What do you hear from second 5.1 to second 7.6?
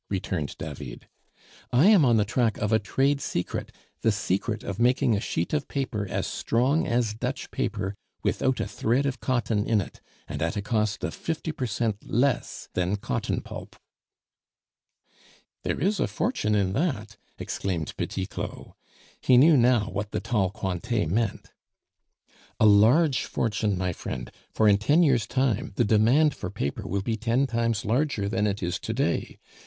a sheet of paper as strong as Dutch